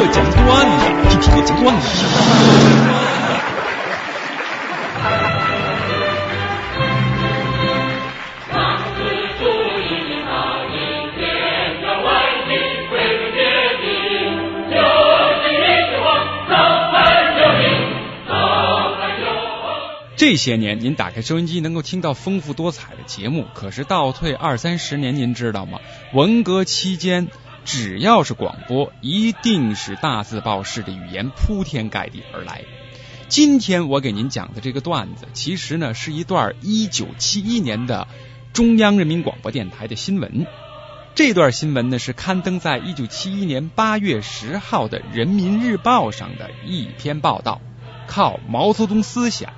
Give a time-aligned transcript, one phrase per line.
[0.00, 0.46] 我讲段
[0.78, 1.88] 子，听听我讲段子。
[20.16, 25.80] 这些年，您打开收音机能够听到丰富多彩的节目，可是倒退二三十年，您知道吗？
[26.12, 27.28] 文革期间，
[27.68, 32.62] 只要是广播，一定是大字报式的语言铺天盖地而来。
[33.28, 38.08] 今天我给您讲的这个段子，其实呢是一段一九七一年的
[38.54, 40.46] 中央人民广播电台的新闻。
[41.14, 47.60] 这段新闻呢是刊登在一九七一年八月十号的《人民日报》上的一篇报道，
[48.06, 49.52] 靠毛泽东思想。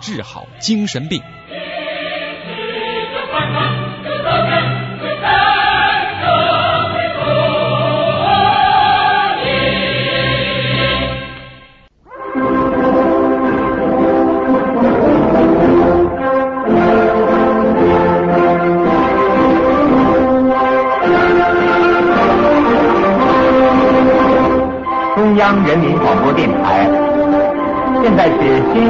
[0.00, 1.22] 治好精神病。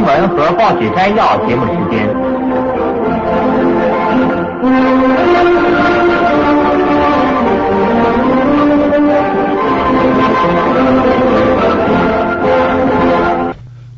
[0.05, 2.09] 文和报纸摘要节目时间。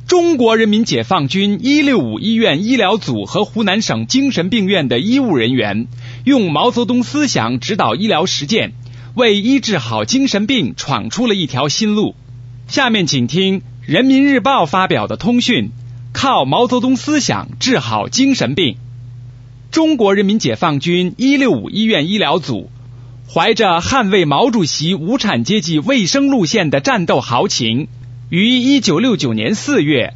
[0.07, 5.87] 中国人民解放军一六五医院医疗组和湖南省精神病院的医务人员，
[6.25, 8.73] 用毛泽东思想指导医疗实践，
[9.15, 12.15] 为医治好精神病闯出了一条新路。
[12.67, 13.63] 下面请听。
[13.87, 15.71] 人民日报发表的通讯，
[16.25, 18.79] 靠毛泽东思想治好精神病。
[19.71, 22.71] 中国人民解放军一六五医院医疗组，
[23.31, 27.89] 怀着捍卫毛主席无产阶级卫生路线的战斗豪情，
[28.31, 30.15] 于一九六九年四月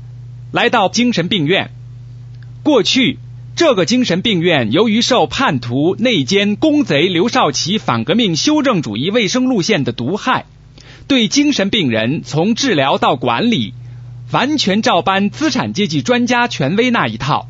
[0.51, 1.73] 来到精神病院。
[2.63, 3.19] 过去，
[3.55, 10.47] 这个精神病院由于受叛徒、内奸、公贼刘少奇反革命修正主义卫生路线的毒害。
[11.07, 13.75] 对精神病人从治疗到管理，
[14.31, 17.49] 完全照搬资产阶级专家权威那一套，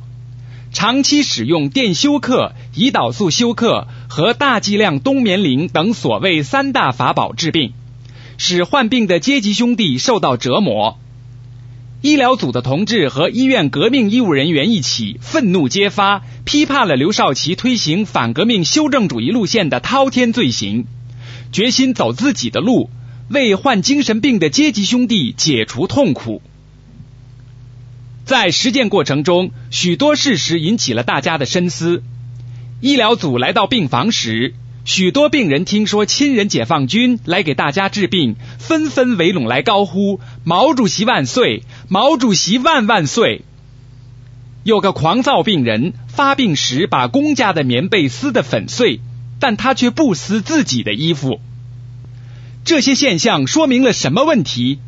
[0.72, 7.72] 长期使用电休克、胰岛素休克和大剂量冬眠灵等所谓三大法宝治病，
[8.37, 10.99] 使患病的阶级兄弟受到折磨。
[12.00, 20.87] 医疗组的同志和医院革命医务人员一起愤怒揭发，批判了刘少奇推行反革命修正主义路线的滔天罪行，
[21.50, 22.89] 决心走自己的路。
[23.31, 26.41] 为患精神病的阶级兄弟解除痛苦，
[28.28, 32.03] 在实践过程中，许多事实引起了大家的深思。
[32.83, 34.53] 医疗组来到病房时，
[34.84, 43.47] 许多病人听说亲人解放军来给大家治病，纷纷围拢来高呼“毛主席万岁，毛主席万万岁”。
[44.62, 49.00] 有个狂躁病人发病时把公家的棉被撕得粉碎，
[49.41, 51.41] 但他却不撕自己的衣服。
[52.62, 54.81] 这些现象说明了什么问题？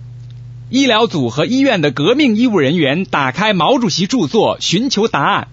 [0.70, 5.48] 医疗组和医院的革命医务人员打开毛主席著作，寻求答案。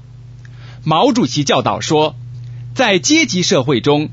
[0.84, 2.16] 毛主席教导说，
[2.76, 4.10] 在阶级社会中，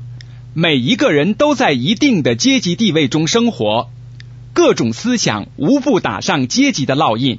[0.55, 3.91] 每一个人都在一定的阶级地位中生活，
[4.51, 7.37] 各种思想无不打上阶级的烙印。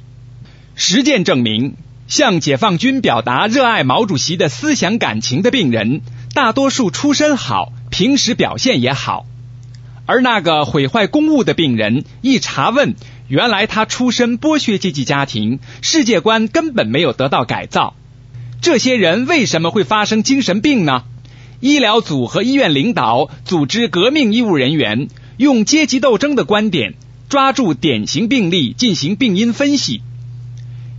[0.75, 1.75] 实践证明，
[2.07, 9.25] 向解放军表达热爱毛主席的思想感情的病人，大多数出身好，平时表现也好。
[10.05, 12.95] 而那个毁坏公物的病人，一查问，
[13.27, 17.95] 原来他出身剥削阶级家庭，世界观根本没有得到改造。
[18.61, 21.03] 这些人为什么会发生精神病呢？
[21.59, 26.95] 医疗组和医院领导组织革命医务人员，用阶级斗争的观点，
[27.29, 30.01] 抓住典型病例进行病因分析。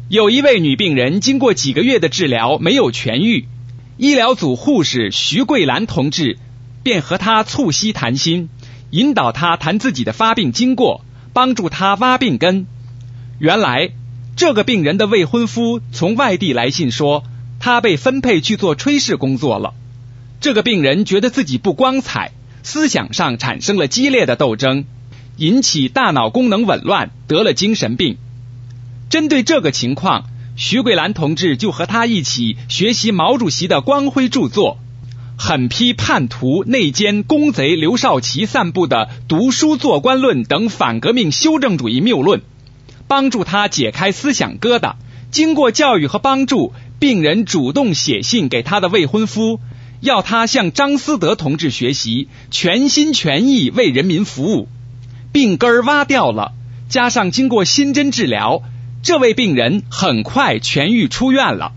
[0.08, 3.46] 有一位女病人经过几个月的治疗没有痊愈，
[3.96, 6.38] 医疗组护士徐桂兰同志
[6.82, 8.48] 便和她促膝谈心。
[8.90, 11.04] 引导她谈自己的发病经过，
[11.38, 12.66] 帮助他挖病根。
[13.38, 13.90] 原来
[14.34, 17.22] 这个病人的未婚夫从外地来信说，
[17.60, 19.72] 他被分配去做炊事工作了。
[20.40, 22.32] 这个病人觉得自己不光彩，
[22.64, 24.84] 思想上产生了激烈的斗争，
[25.36, 28.18] 引起大脑功能紊乱，得了精神病。
[29.08, 30.24] 针对这个情况，
[30.56, 34.78] 徐桂兰同志就和他一起学习毛主席的光辉著作。
[35.40, 42.42] 狠批叛徒、内奸、公贼刘少奇散布的“读书做官论”等反革命修正主义谬论，
[43.06, 44.96] 帮助他解开思想疙瘩。
[45.30, 49.60] 经过教育和帮助，病人主动写信给他的未婚夫，
[50.00, 54.68] 要他向张思德同志学习，全心全意为人民服务。
[55.30, 56.52] 病根儿挖掉了，
[56.88, 58.62] 加上经过新针治疗，
[59.04, 61.74] 这位病人很快痊愈出院了。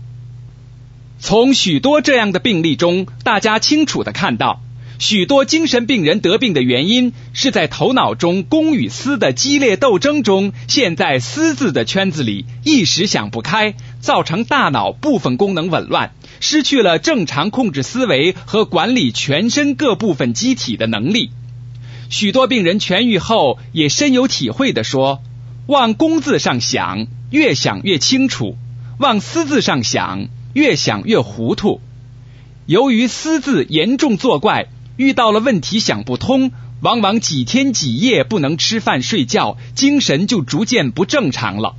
[1.24, 4.60] 从许多这样的病例中，大家清楚的看到，
[4.98, 16.10] 许多精神病人得病的原因是在头脑中公与私的激烈斗争中，陷在私字的圈子里，一时想不开，造成大脑部分功能紊乱，
[16.40, 21.30] 失去了正常控制思维和管理全身各部分机体的能力。
[22.10, 25.22] 许多病人痊愈后也深有体会的说
[25.68, 28.56] ：“往公字上想，越想越清楚；
[28.98, 31.80] 往私字上想。”越想越糊涂，
[32.66, 36.52] 由于私自严重作怪，遇到了问题想不通，
[36.82, 41.74] 往往几天几夜不能吃饭睡觉，精神就逐渐不正常了。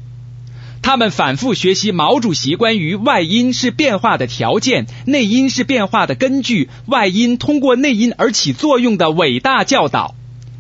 [0.82, 10.16] 他们反复学习毛主席关于外因是变化的条件，内因是变化的根据，外因通过内因而起作用的伟大教导。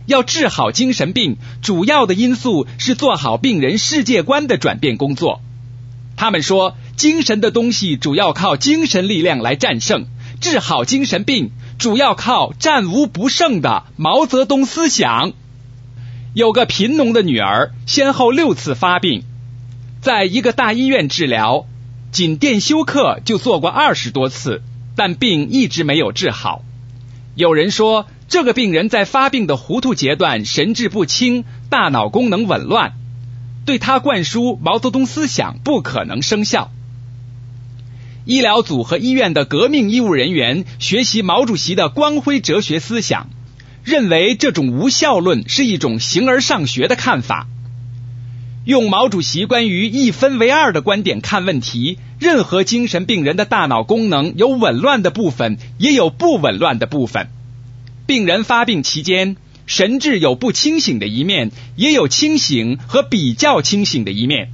[0.05, 5.41] 要治好精神病，主要的因素是做好病人世界观的转变工作。
[6.15, 6.75] 他们说。
[6.95, 10.05] 精神的东西主要靠精神力量来战胜，
[10.39, 15.33] 治好精神病主要靠战无不胜的毛泽东思想。
[16.33, 19.23] 有个贫农的女儿，先后六次发病，
[20.01, 21.65] 在一个大医院治疗，
[22.11, 24.61] 仅电休克就做过二十多次，
[24.95, 26.63] 但病一直没有治好。
[27.35, 32.93] 有人说，这个病人在发病的糊涂阶段神志不清，大脑功能紊乱，
[33.65, 36.71] 对他灌输毛泽东思想不可能生效。
[38.25, 43.29] 医疗组和医院的革命医务人员学习毛主席的光辉哲学思想，
[43.83, 47.47] 认为这种无效论是一种形而上学的看法。
[48.63, 57.27] 用毛主席关于一分为二的观点看问题，任何精神病人的大脑功能有紊乱的部分，也有不紊乱的部分。
[58.05, 59.35] 病人发病期间，
[59.65, 64.52] 神志有不清醒的一面，也有清醒和比较清醒的一面。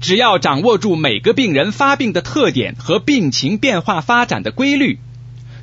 [0.00, 5.00] 只要掌握住每个病人发病的特点和病情变化发展的规律，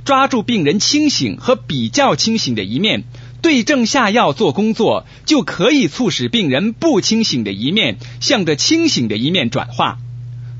[0.04, 3.06] 抓住病人清醒和比较清醒的一面，
[3.42, 10.00] 对症下药做工作，就可以促使病人不清醒的一面向着清醒的一面转化，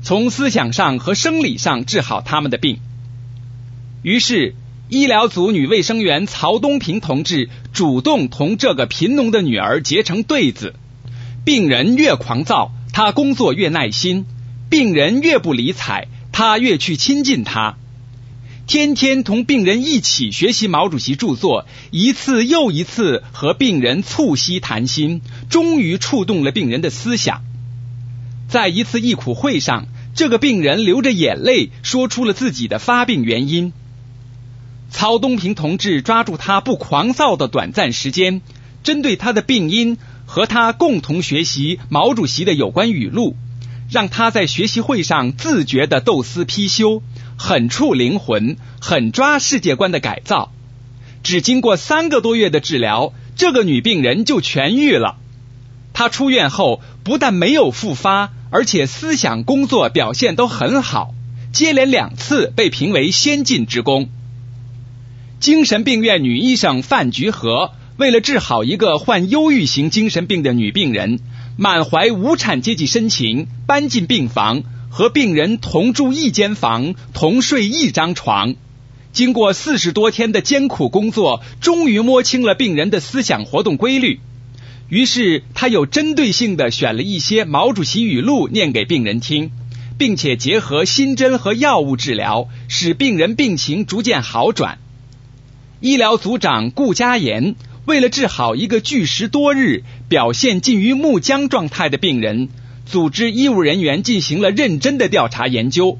[0.02, 2.78] 从思想上和生理上治好他们的病。
[4.02, 4.54] 于是，
[4.88, 10.74] 医疗组女卫生员曹东平同志主动同这个贫农的女儿结成对子，
[11.44, 12.72] 病人越狂躁。
[12.96, 14.24] 他工作越耐心，
[14.70, 17.76] 病人越不理睬，他越去亲近他。
[18.66, 25.20] 天天同病人一起学习毛主席著作，一次又一次和病人促膝谈心，
[25.50, 27.42] 终于触动了病人的思想。
[28.48, 33.74] 在一次忆苦会上，这个病人流着眼泪说出了自己的发病原因。
[34.88, 38.40] 曹东平同志抓住他不狂躁的短暂时间，
[38.82, 39.98] 针对他的病因。
[40.36, 43.36] 和他共同学习毛主席的有关语录，
[43.90, 47.02] 让他在学习会上自觉的斗思批修，
[47.38, 50.52] 狠触灵魂，狠抓世界观的改造。
[51.22, 55.16] 只经过三个多月的治疗，这个女病人就痊愈了。
[55.94, 61.14] 她出院后不但没有复发，而且思想工作表现都很好，
[61.50, 64.10] 接连两次被评为先进职工。
[65.40, 67.72] 精神病院女医生范菊和。
[67.96, 71.18] 为了治好一个患忧郁型精神病的女病人，
[71.56, 78.54] 满怀无产阶级深情，搬进病房，和病人同住一间房，同睡一张床。
[79.12, 84.20] 经过四十多天的艰苦工作，终于摸清了病人的思想活动规律。
[84.90, 89.52] 于是，他有针对性的选了一些毛主席语录念给病人听，
[89.96, 94.78] 并且结合新针和药物治疗，使病人病情逐渐好转。
[95.80, 97.54] 医疗组长顾家言。
[97.86, 102.48] 为了治好一个拒食多日、表现近于木僵状态的病人，
[102.84, 105.98] 组织医务人员进行了认真的调查研究，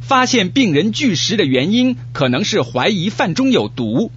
[0.00, 4.10] 发现病人拒食的原因可能是怀疑饭中有毒。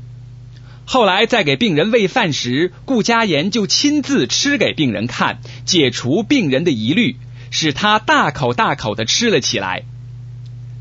[0.86, 7.18] 后来在给病人喂饭时，顾家言就亲自吃给病人看，解除病人的疑虑，
[7.52, 9.84] 使他大口大口的吃了起来。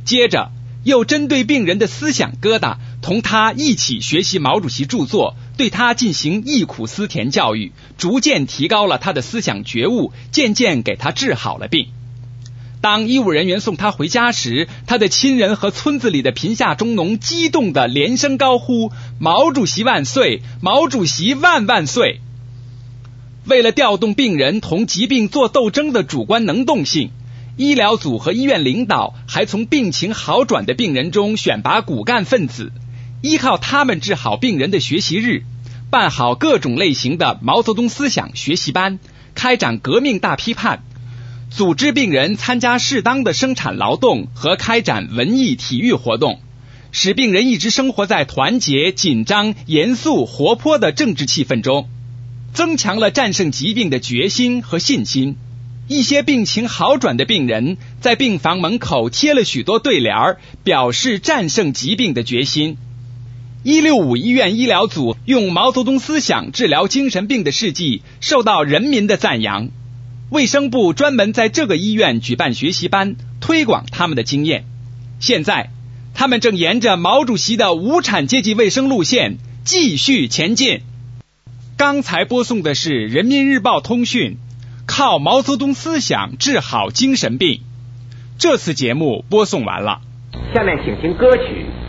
[0.04, 0.52] 接着
[0.84, 5.36] 又针对病人的思想疙瘩，同他一起学习毛主席著作。
[5.56, 11.88] 对他进行忆苦思甜教育，逐渐提高了他的思想觉悟，渐渐给他治好了病。
[12.80, 20.42] 当医务人员送他回家时，他的亲人和村子里的贫下中农激动的连声高呼：“毛主席万岁！
[20.60, 22.20] 毛主席万万岁！”
[23.46, 27.10] 为了调动病人同疾病做斗争的主观能动性，
[27.56, 32.70] 医疗组和医院领导还从病情好转的病人中选拔骨干分子。
[33.20, 35.42] 依靠他们治好病人的学习日，
[35.90, 38.98] 办好各种类型的毛泽东思想学习班，
[39.34, 40.84] 开展革命大批判，
[41.50, 46.40] 组织病人参加适当的生产劳动和开展文艺体育活动，
[46.92, 51.88] 使病人一直生活在团结、紧张、严肃、活泼的政治气氛中，
[52.52, 55.36] 增强了战胜疾病的决心和信心。
[55.88, 62.76] 一些病情好转的病人在病房门口贴了许多对联，表示战胜疾病的决心。
[63.68, 69.68] 一六五医院医疗组用毛泽东思想治疗精神病的事迹受到人民的赞扬。
[70.30, 74.64] 卫生部专门在这个医院举办学习班，推广他们的经验。
[75.20, 75.68] 现在，
[76.14, 80.80] 他们正沿着毛主席的无产阶级卫生路线继续前进。
[81.76, 84.38] 刚才播送的是《人民日报》通讯。
[84.86, 87.60] 靠毛泽东思想治好精神病。
[88.38, 90.00] 这次节目播送完了。
[90.54, 91.66] 下面请听歌曲《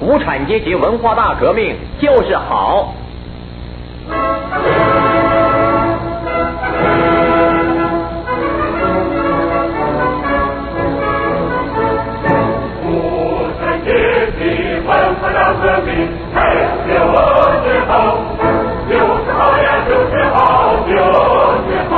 [0.00, 2.94] 无产阶级文化大革命就是好》。
[12.84, 13.90] 无产阶
[14.38, 14.42] 级
[14.86, 16.08] 文化大革命，
[16.86, 16.98] 就是
[17.86, 18.18] 好，
[18.88, 21.94] 就是好呀，就是好，就是好。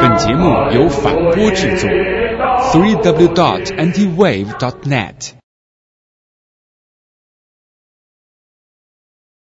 [0.00, 1.90] 本节目由反播制作
[2.70, 5.39] ，three w dot antiwave dot net。